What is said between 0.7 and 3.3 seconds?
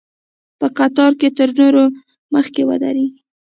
قطار کې تر نورو مخکې ودرېږي.